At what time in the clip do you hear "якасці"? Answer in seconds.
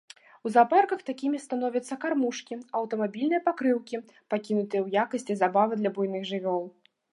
5.05-5.33